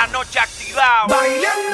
[0.00, 1.08] la noche activado.
[1.08, 1.69] Bailando.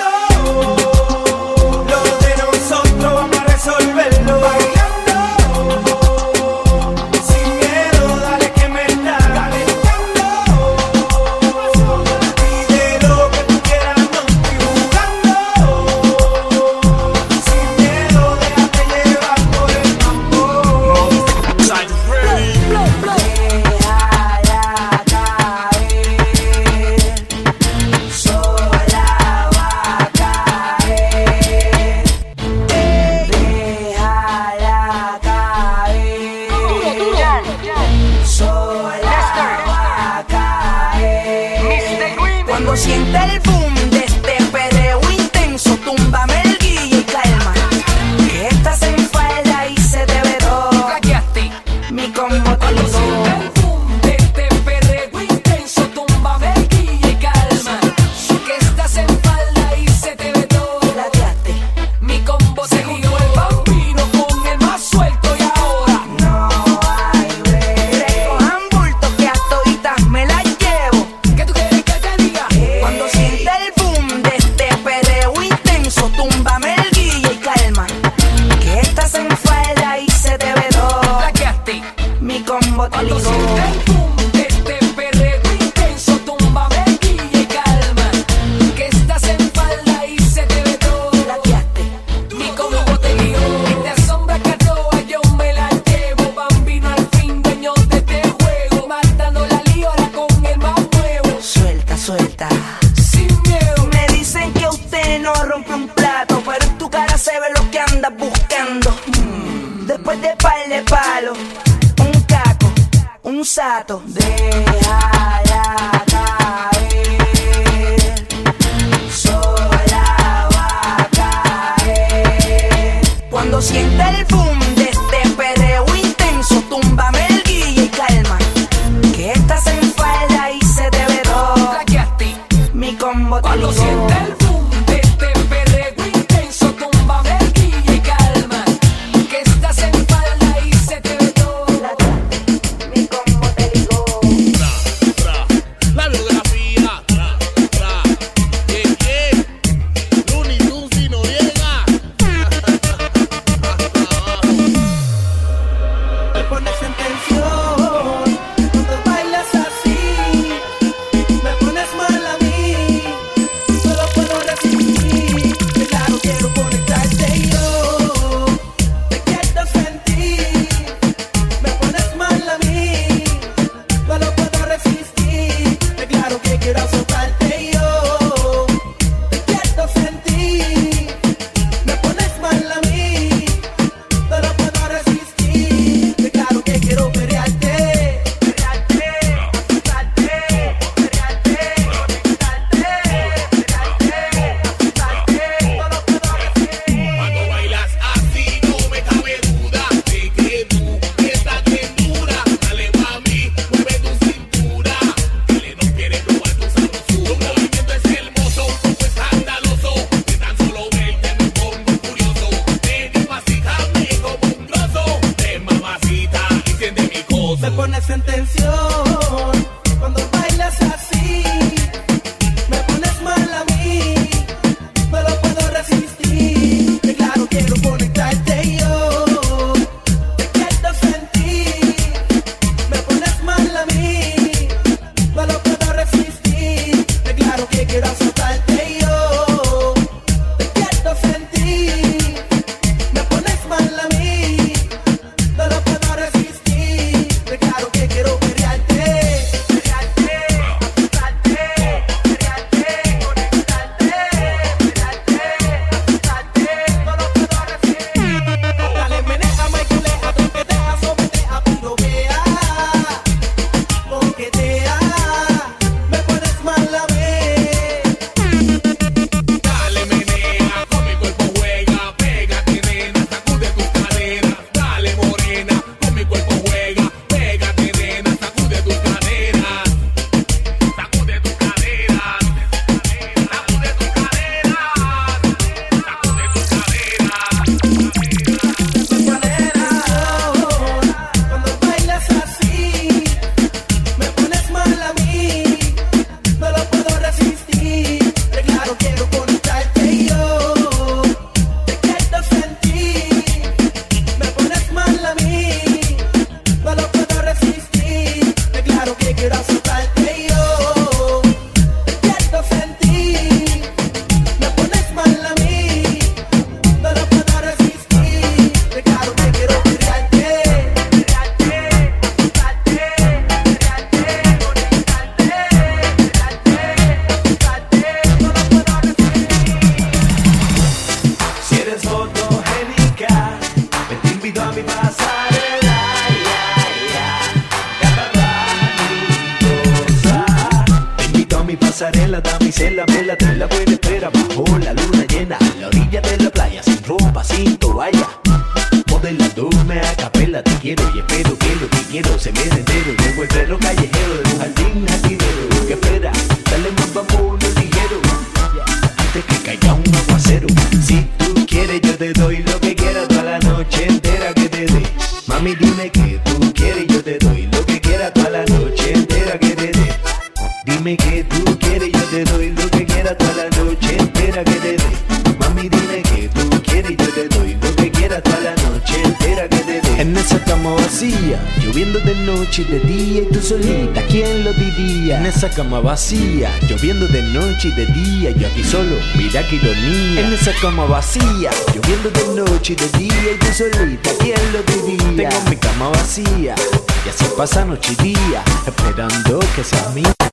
[386.07, 390.41] vacía, lloviendo de noche y de día, yo aquí solo, mira que ironía.
[390.41, 394.83] En esa cama vacía, lloviendo de noche y de día, y tú solita, ¿quién lo
[394.85, 395.49] diría?
[395.49, 396.77] Tengo mi cama vacía,
[397.25, 400.46] y así pasa noche y día, esperando que seas mía.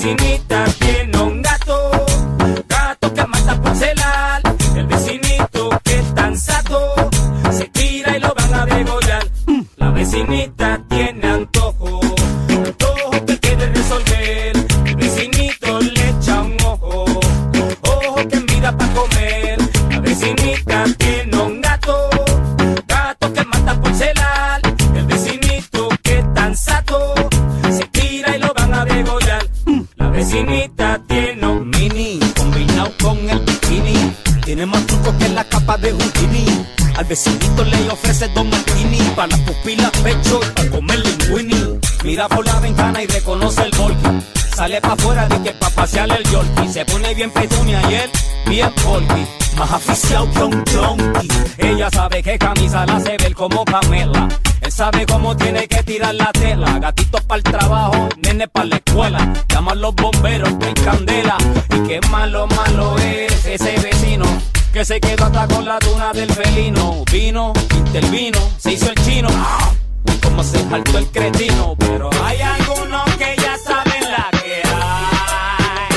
[0.00, 0.29] しに
[55.36, 56.78] tiene que tirar la tela.
[56.78, 59.32] Gatitos para el trabajo, nene para la escuela.
[59.48, 61.36] Llaman los bomberos, que hay candela.
[61.74, 64.24] Y qué malo, malo es ese vecino.
[64.72, 67.04] Que se quedó hasta con la tuna del felino.
[67.10, 69.28] Vino, intervino, se hizo el chino.
[70.06, 71.74] Y como se saltó el cretino.
[71.78, 75.96] Pero hay algunos que ya saben la que hay.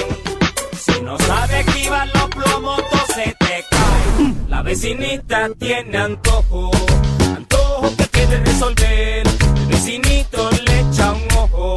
[0.77, 2.81] Si no sabes esquivar los plomos,
[3.13, 4.33] se te cae.
[4.47, 6.71] La vecinita tiene antojo,
[8.25, 9.23] quiere resolver.
[9.67, 11.75] Vecinito le echa un ojo,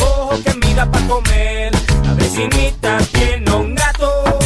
[0.00, 1.72] ojo que mira para comer.
[2.04, 4.38] La vecinita tiene un gato,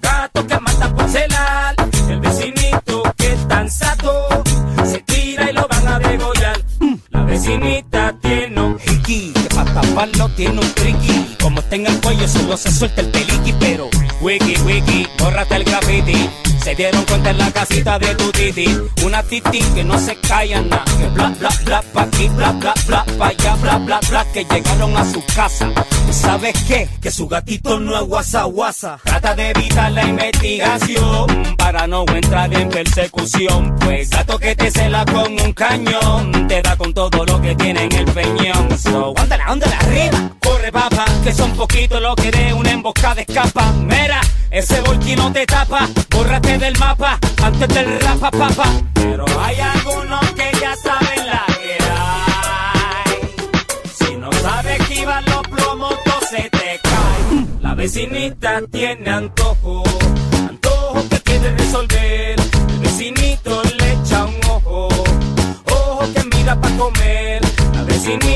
[0.00, 1.74] gato que mata por celar.
[2.08, 4.42] El vecinito que es tan sato,
[4.84, 6.60] se tira y lo van a degollar.
[7.10, 11.36] La vecinita tiene un hiki, que para taparlo tiene un triqui.
[11.40, 13.88] Como en el cuello, solo se suelta el peliqui, pero
[14.20, 16.45] wiki, wiki, bórrate el graffiti.
[16.66, 18.66] Se dieron cuenta en la casita de tu titi,
[19.04, 23.04] una titi que no se calla nada, bla bla bla pa' aquí, bla bla bla
[23.16, 25.70] pa' allá, bla bla bla, que llegaron a su casa.
[26.08, 26.88] ¿Y ¿Sabes qué?
[27.00, 28.98] Que su gatito no es guasa guasa.
[29.04, 33.76] Trata de evitar la investigación para no entrar en persecución.
[33.78, 37.84] Pues gato que te cela con un cañón, te da con todo lo que tiene
[37.84, 38.76] en el peñón.
[38.76, 43.72] So, ándale, ándale arriba, corre papa, que son poquitos los que de una emboscada escapa.
[43.72, 48.64] Mira, ese volquino te tapa, bórrate del mapa antes del rapa papa.
[48.94, 53.20] Pero hay algunos que ya saben la que hay.
[53.98, 55.94] Si no sabes esquivar los plomos,
[56.30, 57.46] se te cae.
[57.60, 59.82] La vecinita tiene antojo,
[60.48, 62.36] antojo que quiere resolver.
[62.70, 64.88] El vecinito le echa un ojo,
[65.70, 67.42] ojo que mira para comer.
[67.74, 68.35] La vecinita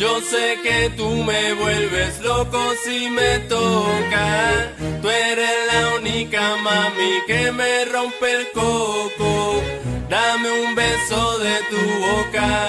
[0.00, 4.72] Yo sé que tú me vuelves loco si me toca.
[5.02, 9.60] Tú eres la única mami que me rompe el coco.
[10.08, 12.68] Dame un beso de tu boca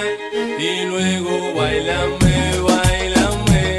[0.58, 3.78] y luego bailame, bailame.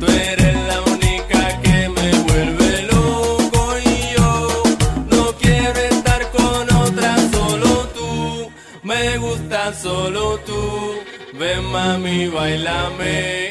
[0.00, 4.62] Tú eres la única que me vuelve loco y yo
[5.06, 8.50] no quiero estar con otra, solo tú.
[8.82, 11.07] Me gusta solo tú.
[11.38, 13.47] Ven mami, bailame.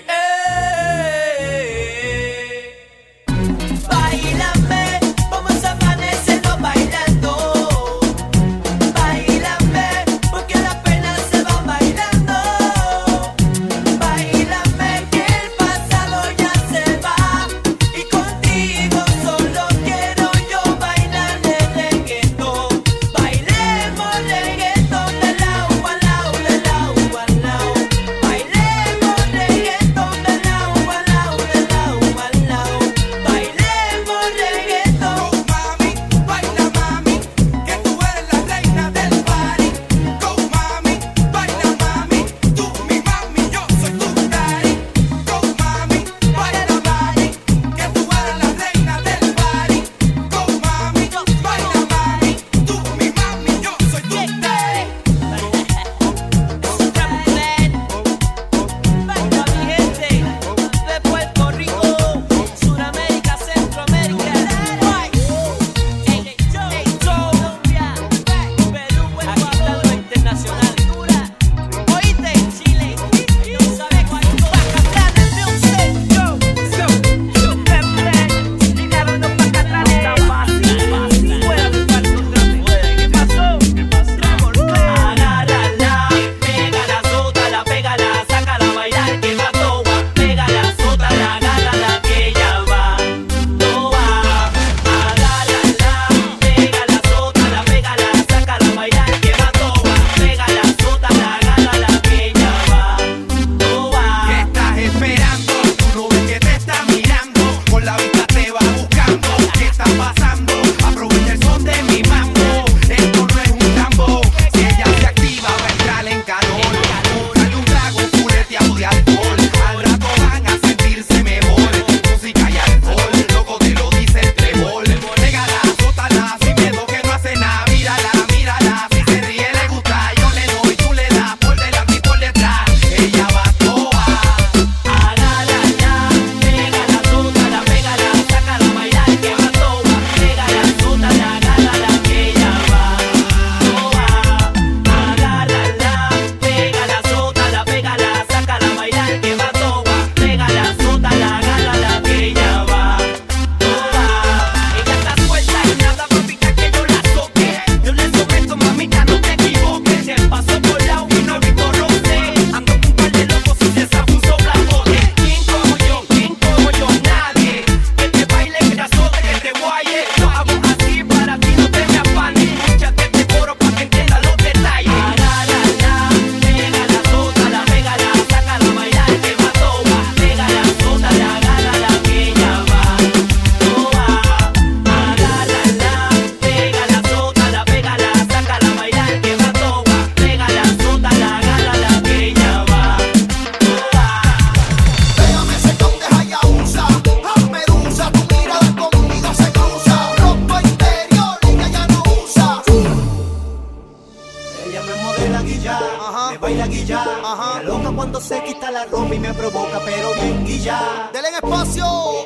[209.88, 211.10] pero bien y ya.
[211.13, 211.86] Denle espacio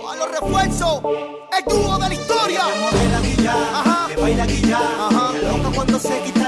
[0.10, 1.02] a los refuerzos,
[1.56, 2.62] el dúo de la historia.
[2.90, 3.56] Que baila guilla,
[4.08, 4.80] que baila guilla,
[5.44, 6.41] loco cuando se quita.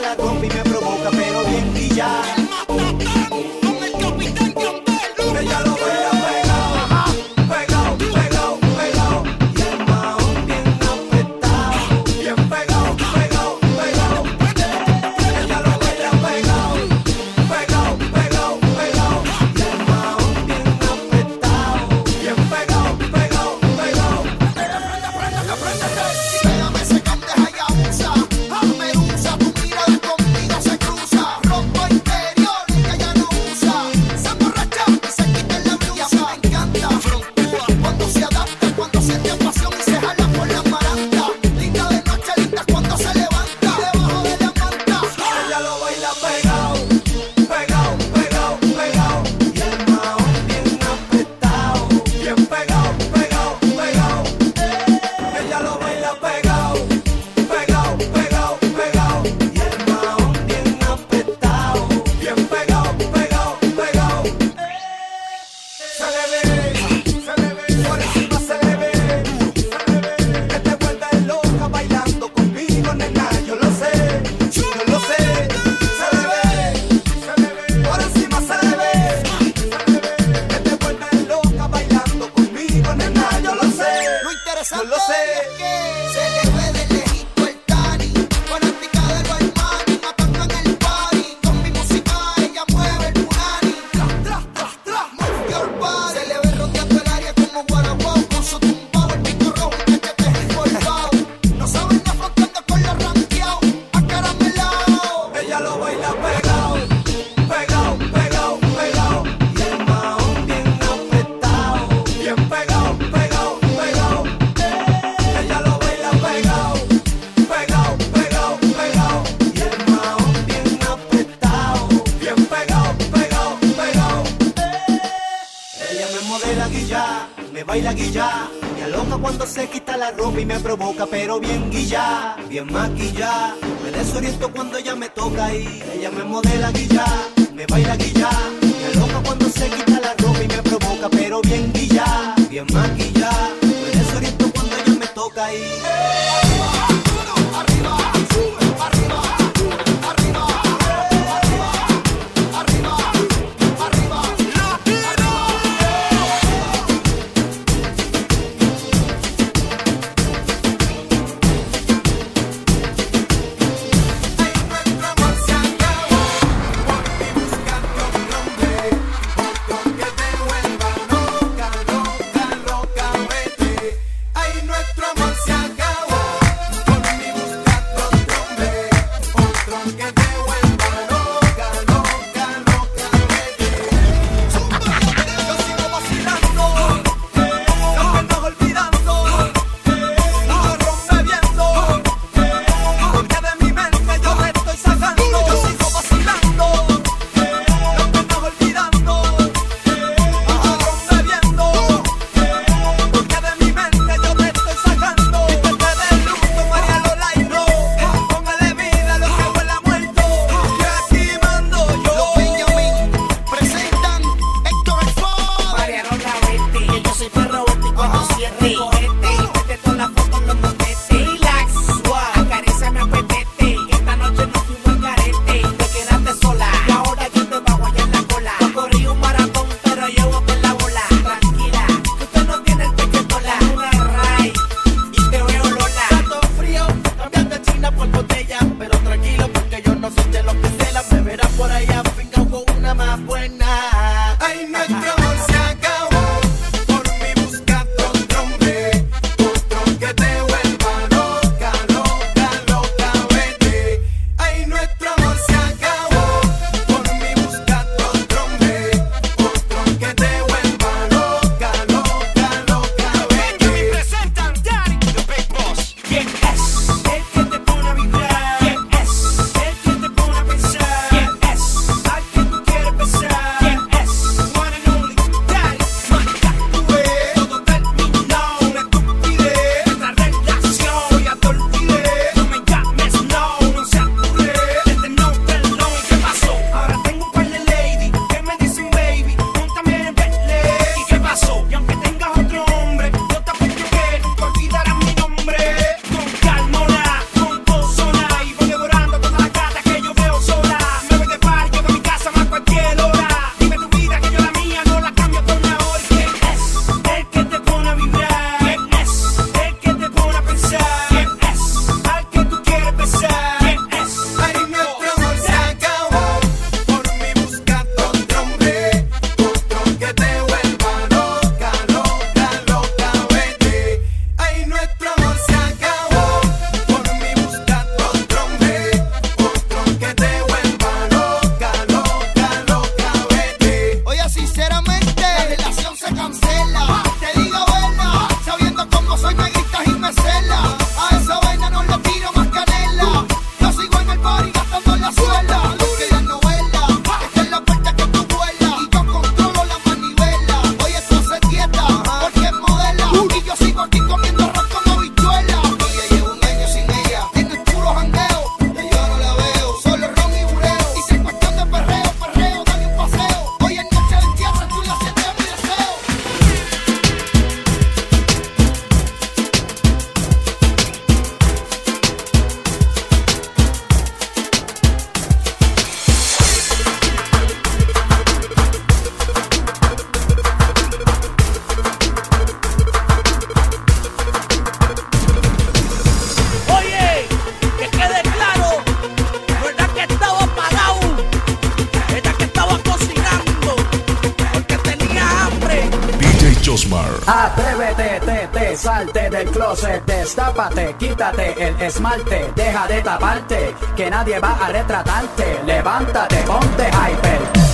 [397.26, 404.40] Atrévete, te, te, salte del closet, destápate, quítate el esmalte, deja de taparte, que nadie
[404.40, 407.73] va a retratarte, levántate, ponte hyper.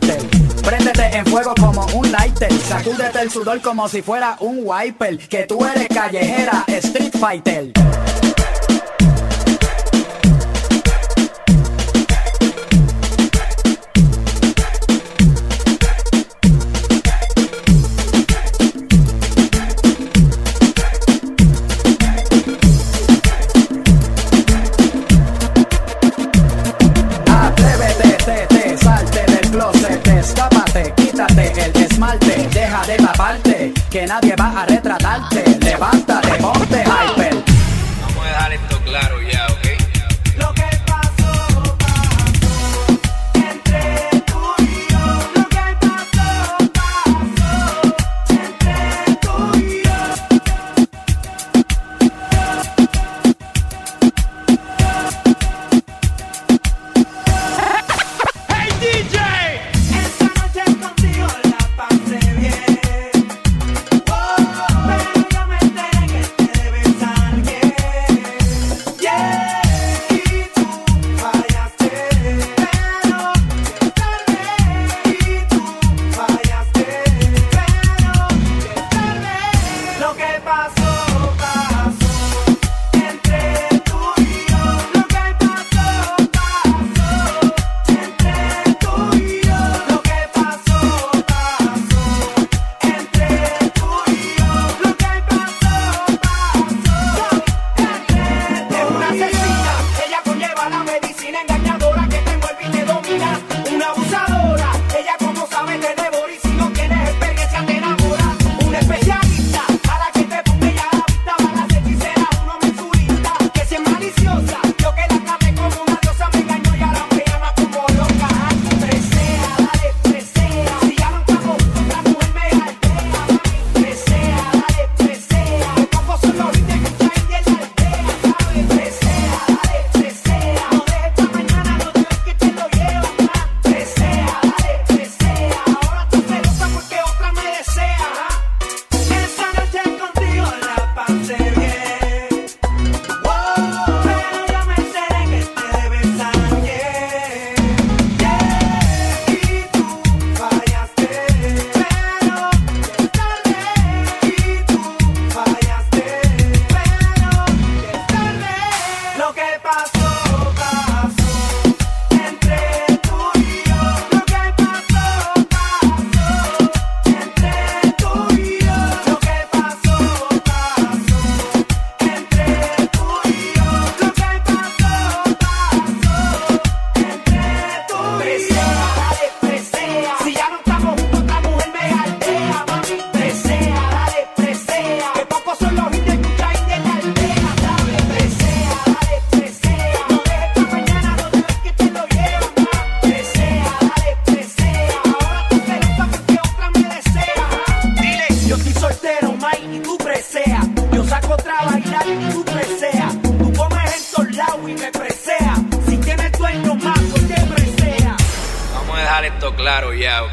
[0.00, 0.28] cartel.
[0.64, 2.52] Préndete en fuego como un lighter.
[2.52, 5.18] Sacúdete el sudor como si fuera un wiper.
[5.28, 7.72] Que tú eres callejera, street fighter.
[32.86, 34.85] de paparte, que nadie va a retar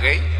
[0.03, 0.32] gay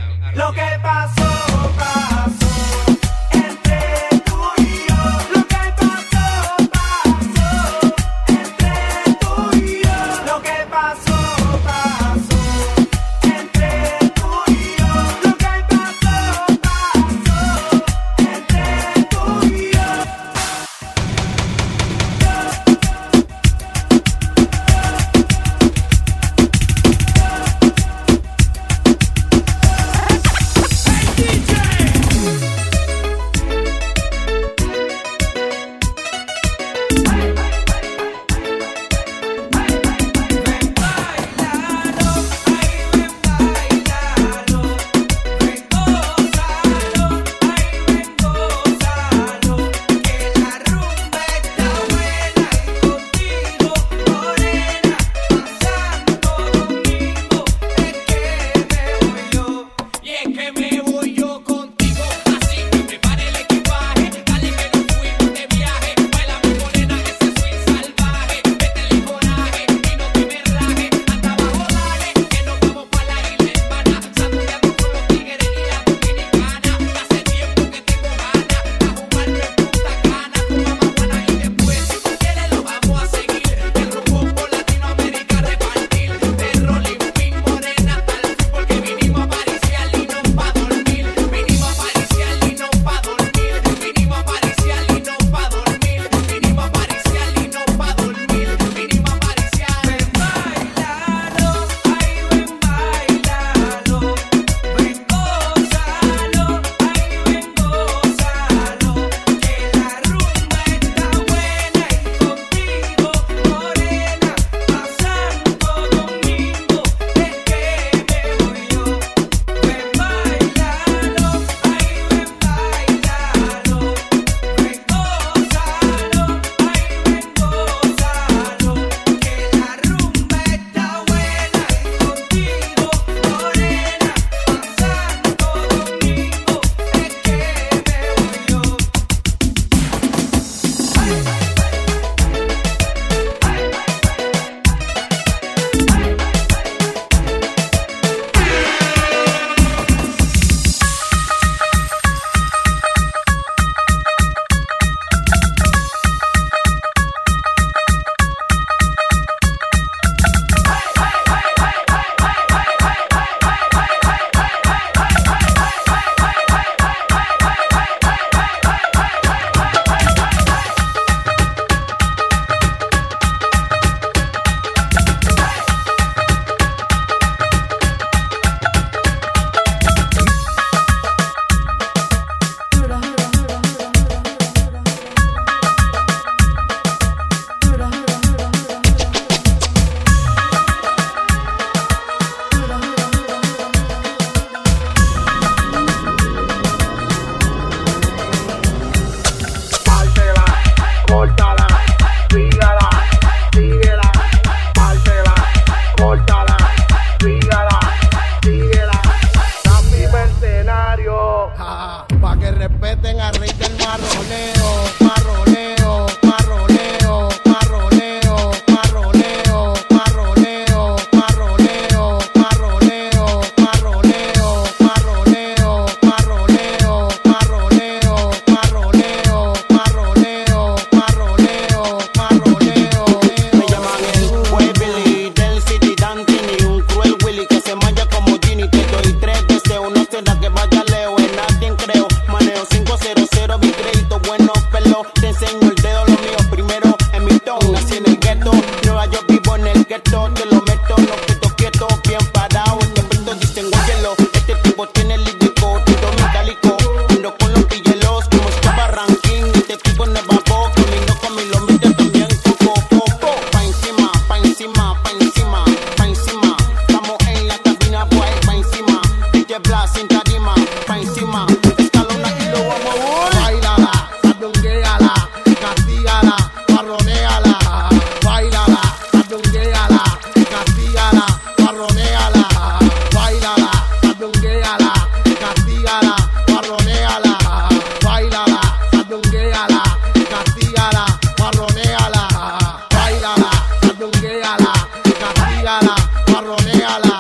[296.33, 297.15] parroneala,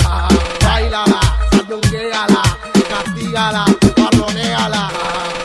[0.63, 2.41] bailala, sandungueala,
[2.89, 4.89] castígala, parroneala.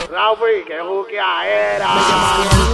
[0.09, 2.68] Rafi, qué juquia era.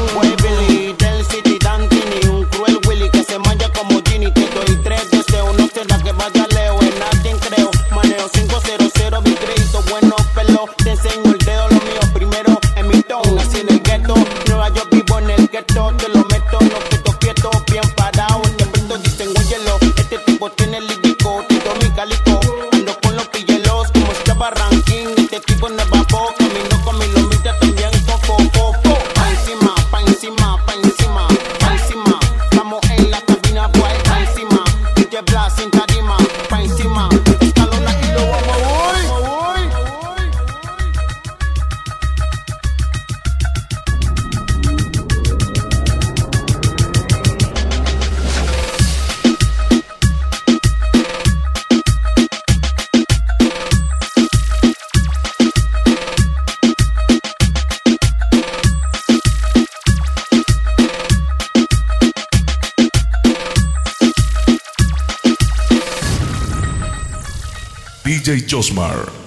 [68.75, 69.24] Smart.